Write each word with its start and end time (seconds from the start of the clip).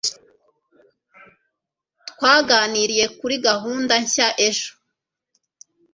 twaganiriye 2.09 3.05
kuri 3.17 3.35
gahunda 3.47 3.93
nshya 4.03 4.27
ejo 4.47 4.71